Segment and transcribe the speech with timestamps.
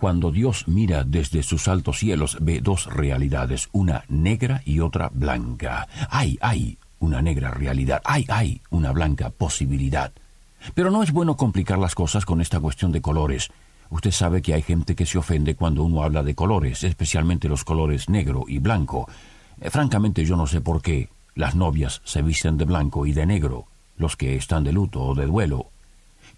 [0.00, 5.86] Cuando Dios mira desde sus altos cielos, ve dos realidades, una negra y otra blanca.
[6.08, 10.10] Hay, hay una negra realidad, hay, hay una blanca posibilidad.
[10.72, 13.50] Pero no es bueno complicar las cosas con esta cuestión de colores.
[13.90, 17.62] Usted sabe que hay gente que se ofende cuando uno habla de colores, especialmente los
[17.62, 19.06] colores negro y blanco.
[19.60, 23.26] Eh, francamente yo no sé por qué las novias se visten de blanco y de
[23.26, 23.66] negro,
[23.98, 25.66] los que están de luto o de duelo.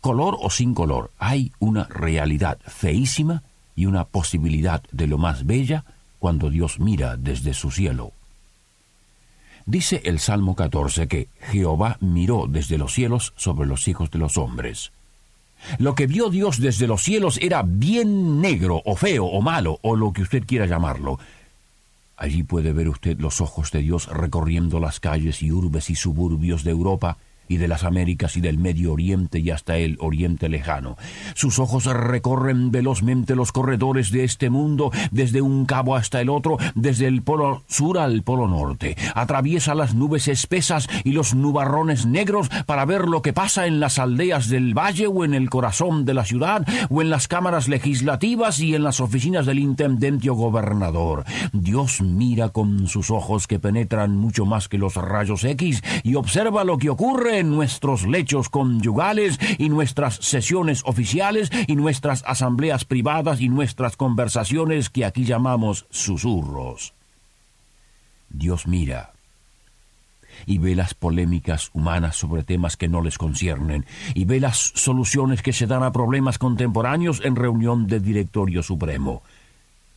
[0.00, 3.44] Color o sin color, hay una realidad feísima
[3.74, 5.84] y una posibilidad de lo más bella
[6.18, 8.12] cuando Dios mira desde su cielo.
[9.66, 14.36] Dice el Salmo 14 que Jehová miró desde los cielos sobre los hijos de los
[14.36, 14.92] hombres.
[15.78, 19.94] Lo que vio Dios desde los cielos era bien negro o feo o malo o
[19.94, 21.18] lo que usted quiera llamarlo.
[22.16, 26.64] Allí puede ver usted los ojos de Dios recorriendo las calles y urbes y suburbios
[26.64, 30.96] de Europa, y de las Américas y del Medio Oriente y hasta el Oriente lejano.
[31.34, 36.56] Sus ojos recorren velozmente los corredores de este mundo, desde un cabo hasta el otro,
[36.74, 38.96] desde el polo sur al polo norte.
[39.14, 43.98] Atraviesa las nubes espesas y los nubarrones negros para ver lo que pasa en las
[43.98, 48.60] aldeas del valle o en el corazón de la ciudad o en las cámaras legislativas
[48.60, 51.24] y en las oficinas del intendente o gobernador.
[51.52, 56.64] Dios mira con sus ojos que penetran mucho más que los rayos X y observa
[56.64, 63.40] lo que ocurre en nuestros lechos conyugales y nuestras sesiones oficiales y nuestras asambleas privadas
[63.40, 66.94] y nuestras conversaciones que aquí llamamos susurros.
[68.28, 69.12] Dios mira
[70.46, 75.42] y ve las polémicas humanas sobre temas que no les conciernen, y ve las soluciones
[75.42, 79.22] que se dan a problemas contemporáneos en reunión de directorio supremo.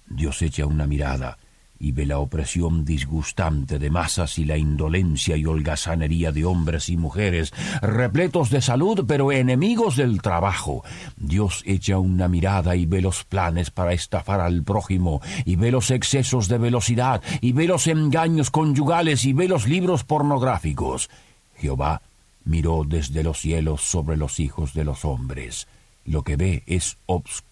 [0.08, 1.38] Dios echa una mirada
[1.86, 6.98] y ve la opresión disgustante de masas y la indolencia y holgazanería de hombres y
[6.98, 10.84] mujeres, repletos de salud pero enemigos del trabajo.
[11.16, 15.92] Dios echa una mirada y ve los planes para estafar al prójimo, y ve los
[15.92, 21.12] excesos de velocidad, y ve los engaños conyugales, y ve los libros pornográficos.
[21.56, 22.02] Jehová
[22.46, 25.68] miró desde los cielos sobre los hijos de los hombres.
[26.06, 27.46] Lo que ve es obscuro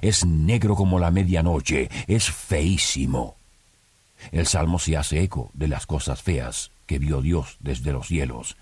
[0.00, 3.36] es negro como la medianoche, es feísimo.
[4.32, 8.56] El Salmo se hace eco de las cosas feas que vio Dios desde los cielos.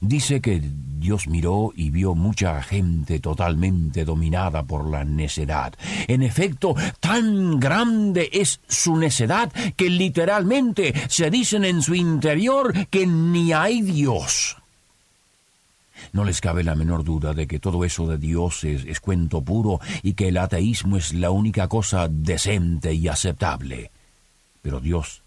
[0.00, 0.62] Dice que
[0.98, 5.74] Dios miró y vio mucha gente totalmente dominada por la necedad.
[6.08, 13.06] En efecto, tan grande es su necedad que literalmente se dicen en su interior que
[13.06, 14.56] ni hay Dios.
[16.12, 19.80] No les cabe la menor duda de que todo eso de Dios es, cuento puro
[20.02, 23.90] y que el ateísmo es la única cosa decente y aceptable.
[24.62, 25.22] Pero Dios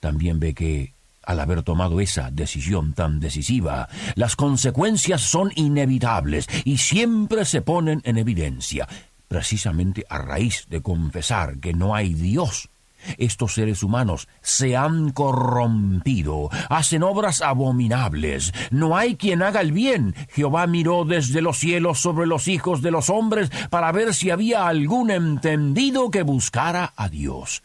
[0.00, 6.78] también ve que, al haber tomado esa decisión tan decisiva, las consecuencias son inevitables y
[6.78, 8.88] siempre se ponen en evidencia,
[9.28, 12.68] precisamente a raíz de confesar que no hay Dios
[13.18, 18.52] estos seres humanos se han corrompido, hacen obras abominables.
[18.70, 20.14] No hay quien haga el bien.
[20.32, 24.66] Jehová miró desde los cielos sobre los hijos de los hombres para ver si había
[24.66, 27.62] algún entendido que buscara a Dios.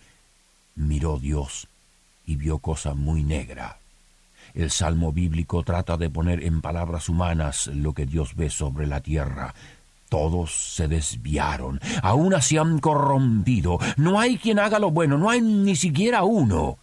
[0.75, 1.67] Miró Dios
[2.25, 3.77] y vio cosa muy negra.
[4.53, 9.01] El salmo bíblico trata de poner en palabras humanas lo que Dios ve sobre la
[9.01, 9.53] tierra.
[10.09, 13.77] Todos se desviaron, aún se han corrompido.
[13.97, 16.77] No hay quien haga lo bueno, no hay ni siquiera uno.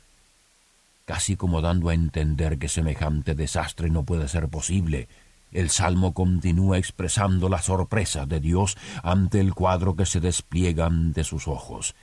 [1.06, 5.08] Casi como dando a entender que semejante desastre no puede ser posible,
[5.52, 11.22] el Salmo continúa expresando la sorpresa de Dios ante el cuadro que se despliega ante
[11.22, 11.94] sus ojos.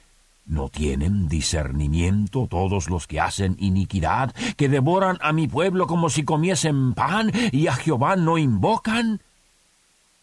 [0.45, 6.23] ¿No tienen discernimiento todos los que hacen iniquidad, que devoran a mi pueblo como si
[6.23, 9.21] comiesen pan y a Jehová no invocan?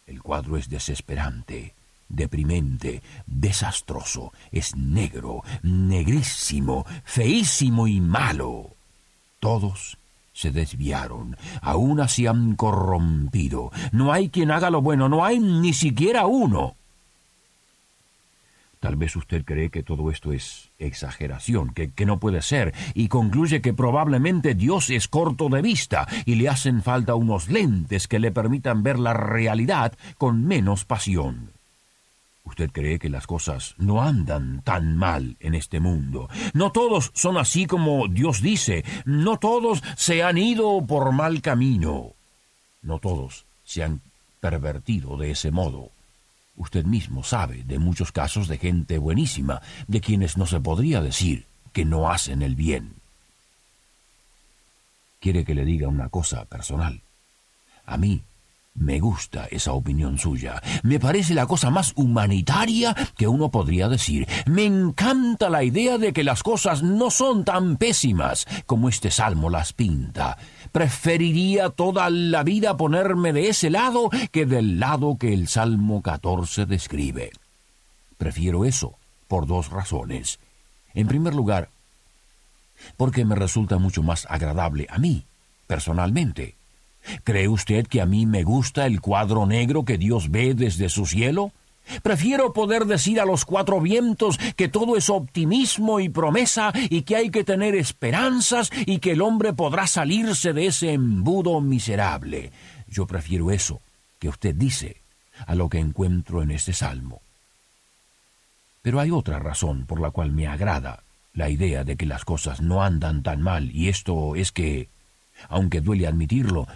[0.08, 1.74] El cuadro es desesperante,
[2.08, 8.70] deprimente, desastroso, es negro, negrísimo, feísimo y malo.
[9.38, 9.98] Todos
[10.32, 13.70] se desviaron, aún así han corrompido.
[13.92, 16.77] No hay quien haga lo bueno, no hay ni siquiera uno.
[18.80, 23.08] Tal vez usted cree que todo esto es exageración, que, que, no puede ser, y
[23.08, 28.20] concluye que probablemente Dios es corto de vista y le hacen falta unos lentes que
[28.20, 31.58] le permitan ver la realidad con menos pasión.
[32.48, 36.30] Usted cree que las cosas no andan tan mal en este mundo.
[36.54, 38.84] No todos son así como Dios dice.
[39.04, 42.14] No todos se han ido por mal camino.
[42.80, 44.00] No todos se han
[44.40, 45.90] pervertido de ese modo.
[46.58, 51.46] Usted mismo sabe de muchos casos de gente buenísima, de quienes no se podría decir
[51.72, 52.96] que no hacen el bien.
[55.20, 57.00] Quiere que le diga una cosa personal.
[57.86, 58.22] A mí
[58.78, 60.62] me gusta esa opinión suya.
[60.82, 64.26] Me parece la cosa más humanitaria que uno podría decir.
[64.46, 69.50] Me encanta la idea de que las cosas no son tan pésimas como este salmo
[69.50, 70.38] las pinta.
[70.72, 76.66] Preferiría toda la vida ponerme de ese lado que del lado que el Salmo 14
[76.66, 77.30] describe.
[78.16, 78.94] Prefiero eso
[79.28, 80.38] por dos razones.
[80.94, 81.70] En primer lugar,
[82.96, 85.24] porque me resulta mucho más agradable a mí,
[85.66, 86.57] personalmente.
[87.24, 91.06] ¿Cree usted que a mí me gusta el cuadro negro que Dios ve desde su
[91.06, 91.52] cielo?
[92.02, 97.16] Prefiero poder decir a los cuatro vientos que todo es optimismo y promesa y que
[97.16, 102.52] hay que tener esperanzas y que el hombre podrá salirse de ese embudo miserable.
[102.88, 103.80] Yo prefiero eso
[104.18, 104.96] que usted dice
[105.46, 107.22] a lo que encuentro en este salmo.
[108.82, 111.02] Pero hay otra razón por la cual me agrada
[111.34, 114.88] la idea de que las cosas no andan tan mal y esto es que,
[115.48, 116.66] aunque duele admitirlo,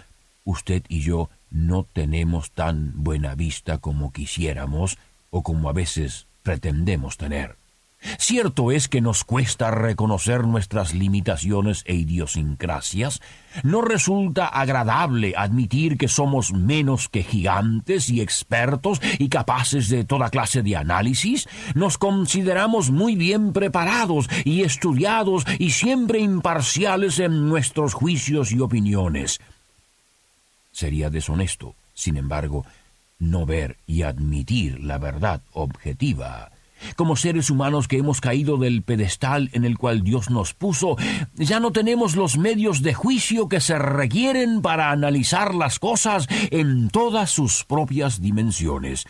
[0.43, 4.97] usted y yo no tenemos tan buena vista como quisiéramos
[5.29, 7.57] o como a veces pretendemos tener.
[8.19, 13.21] Cierto es que nos cuesta reconocer nuestras limitaciones e idiosincrasias.
[13.63, 20.29] No resulta agradable admitir que somos menos que gigantes y expertos y capaces de toda
[20.29, 21.47] clase de análisis.
[21.75, 29.39] Nos consideramos muy bien preparados y estudiados y siempre imparciales en nuestros juicios y opiniones.
[30.73, 32.65] Sería deshonesto, sin embargo,
[33.19, 36.51] no ver y admitir la verdad objetiva.
[36.97, 40.97] Como seres humanos que hemos caído del pedestal en el cual Dios nos puso,
[41.35, 46.89] ya no tenemos los medios de juicio que se requieren para analizar las cosas en
[46.89, 49.05] todas sus propias dimensiones.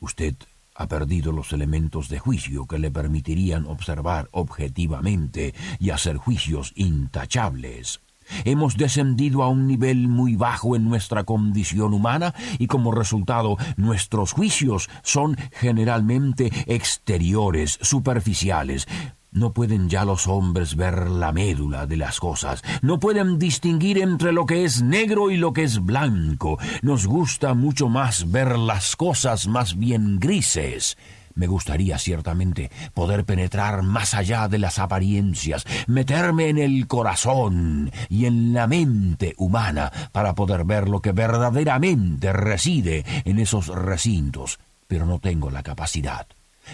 [0.00, 0.36] Usted
[0.74, 8.00] ha perdido los elementos de juicio que le permitirían observar objetivamente y hacer juicios intachables.
[8.44, 14.32] Hemos descendido a un nivel muy bajo en nuestra condición humana y como resultado nuestros
[14.32, 18.86] juicios son generalmente exteriores, superficiales.
[19.30, 24.30] No pueden ya los hombres ver la médula de las cosas, no pueden distinguir entre
[24.30, 26.58] lo que es negro y lo que es blanco.
[26.82, 30.98] Nos gusta mucho más ver las cosas más bien grises.
[31.34, 38.26] Me gustaría ciertamente poder penetrar más allá de las apariencias, meterme en el corazón y
[38.26, 45.06] en la mente humana para poder ver lo que verdaderamente reside en esos recintos, pero
[45.06, 46.26] no tengo la capacidad.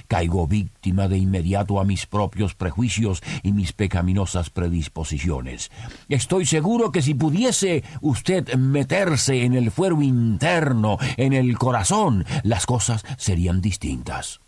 [0.06, 5.70] Caigo víctima de inmediato a mis propios prejuicios y mis pecaminosas predisposiciones.
[6.08, 12.66] Estoy seguro que si pudiese usted meterse en el fuero interno, en el corazón, las
[12.66, 14.40] cosas serían distintas.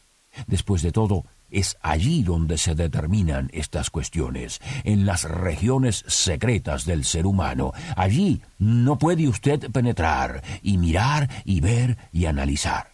[0.46, 7.04] Después de todo, es allí donde se determinan estas cuestiones, en las regiones secretas del
[7.04, 7.72] ser humano.
[7.96, 12.92] Allí no puede usted penetrar y mirar y ver y analizar.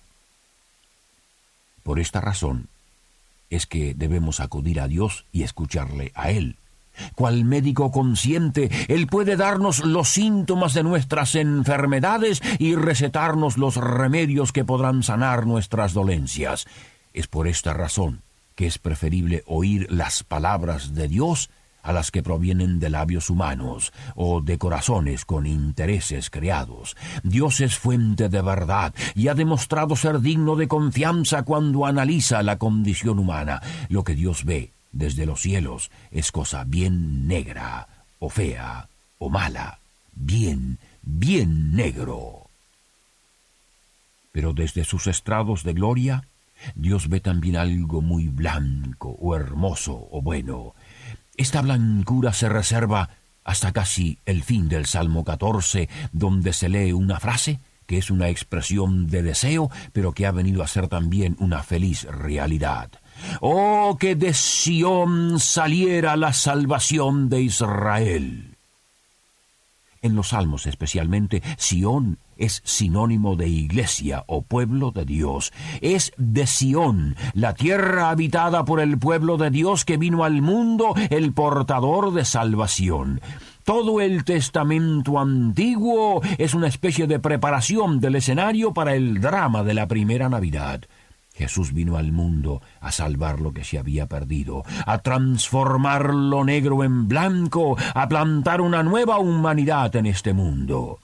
[1.82, 2.68] Por esta razón
[3.50, 6.56] es que debemos acudir a Dios y escucharle a Él.
[7.14, 14.50] Cual médico consciente, Él puede darnos los síntomas de nuestras enfermedades y recetarnos los remedios
[14.50, 16.66] que podrán sanar nuestras dolencias.
[17.16, 18.20] Es por esta razón
[18.54, 21.48] que es preferible oír las palabras de Dios
[21.82, 26.94] a las que provienen de labios humanos o de corazones con intereses creados.
[27.22, 32.58] Dios es fuente de verdad y ha demostrado ser digno de confianza cuando analiza la
[32.58, 33.62] condición humana.
[33.88, 39.78] Lo que Dios ve desde los cielos es cosa bien negra, o fea, o mala,
[40.14, 42.50] bien, bien negro.
[44.32, 46.24] Pero desde sus estrados de gloria,
[46.74, 50.74] Dios ve también algo muy blanco o hermoso o bueno.
[51.36, 53.10] Esta blancura se reserva
[53.44, 58.28] hasta casi el fin del Salmo 14, donde se lee una frase que es una
[58.28, 62.90] expresión de deseo, pero que ha venido a ser también una feliz realidad.
[63.40, 68.45] Oh, que de Sión saliera la salvación de Israel.
[70.06, 75.52] En los salmos especialmente, Sión es sinónimo de iglesia o pueblo de Dios.
[75.80, 80.94] Es de Sión, la tierra habitada por el pueblo de Dios que vino al mundo,
[81.10, 83.20] el portador de salvación.
[83.64, 89.74] Todo el Testamento antiguo es una especie de preparación del escenario para el drama de
[89.74, 90.82] la primera Navidad.
[91.36, 96.82] Jesús vino al mundo a salvar lo que se había perdido, a transformar lo negro
[96.82, 101.00] en blanco, a plantar una nueva humanidad en este mundo.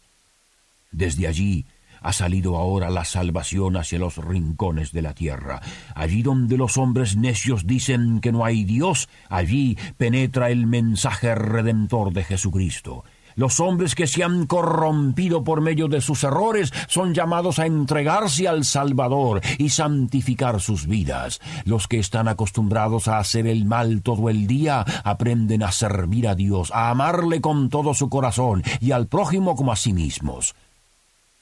[0.90, 1.66] Desde allí
[2.00, 5.60] ha salido ahora la salvación hacia los rincones de la tierra.
[5.94, 12.12] Allí donde los hombres necios dicen que no hay Dios, allí penetra el mensaje redentor
[12.12, 13.04] de Jesucristo.
[13.34, 18.48] Los hombres que se han corrompido por medio de sus errores son llamados a entregarse
[18.48, 21.40] al Salvador y santificar sus vidas.
[21.64, 26.34] Los que están acostumbrados a hacer el mal todo el día aprenden a servir a
[26.34, 30.54] Dios, a amarle con todo su corazón y al prójimo como a sí mismos.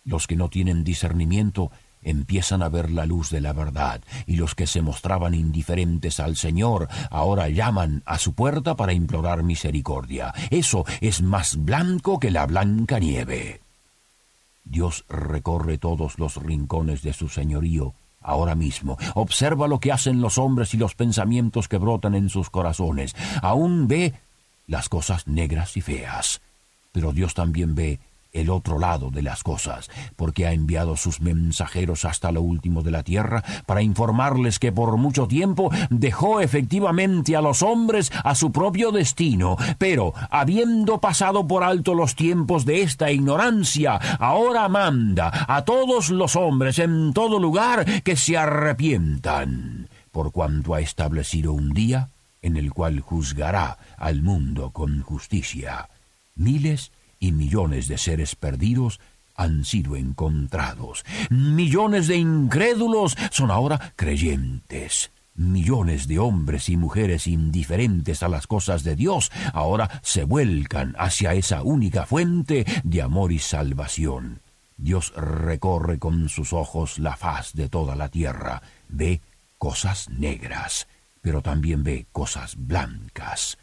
[0.04, 1.70] Los que no tienen discernimiento
[2.02, 6.36] empiezan a ver la luz de la verdad, y los que se mostraban indiferentes al
[6.36, 10.34] Señor ahora llaman a su puerta para implorar misericordia.
[10.50, 13.60] Eso es más blanco que la blanca nieve.
[14.64, 18.98] Dios recorre todos los rincones de su señorío ahora mismo.
[19.14, 23.16] Observa lo que hacen los hombres y los pensamientos que brotan en sus corazones.
[23.42, 24.14] Aún ve
[24.66, 26.40] las cosas negras y feas.
[26.92, 28.00] Pero Dios también ve
[28.32, 32.90] el otro lado de las cosas, porque ha enviado sus mensajeros hasta lo último de
[32.90, 38.52] la tierra para informarles que por mucho tiempo dejó efectivamente a los hombres a su
[38.52, 45.64] propio destino, pero habiendo pasado por alto los tiempos de esta ignorancia, ahora manda a
[45.64, 52.08] todos los hombres en todo lugar que se arrepientan, por cuanto ha establecido un día
[52.42, 55.88] en el cual juzgará al mundo con justicia.
[56.34, 56.90] Miles
[57.20, 58.98] y millones de seres perdidos
[59.36, 61.04] han sido encontrados.
[61.30, 65.12] Millones de incrédulos son ahora creyentes.
[65.34, 71.34] Millones de hombres y mujeres indiferentes a las cosas de Dios ahora se vuelcan hacia
[71.34, 74.40] esa única fuente de amor y salvación.
[74.76, 79.20] Dios recorre con sus ojos la faz de toda la tierra, ve
[79.56, 80.88] cosas negras,
[81.20, 83.58] pero también ve cosas blancas.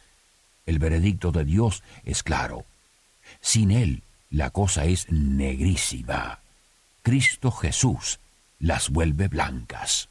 [0.66, 2.66] El veredicto de Dios es claro.
[3.42, 6.40] Sin Él, la cosa es negrísima.
[7.02, 8.20] Cristo Jesús
[8.60, 10.10] las vuelve blancas.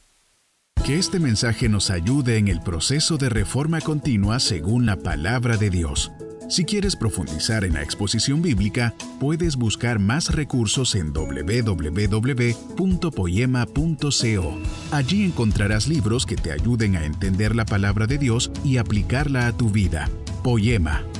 [0.85, 5.69] Que este mensaje nos ayude en el proceso de reforma continua según la palabra de
[5.69, 6.11] Dios.
[6.49, 12.47] Si quieres profundizar en la exposición bíblica, puedes buscar más recursos en www.poema.co.
[14.91, 19.57] Allí encontrarás libros que te ayuden a entender la palabra de Dios y aplicarla a
[19.57, 20.09] tu vida.
[20.41, 21.03] Poema,